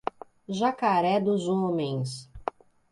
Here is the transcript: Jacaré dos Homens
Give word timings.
Jacaré 0.49 1.19
dos 1.19 1.47
Homens 1.47 2.27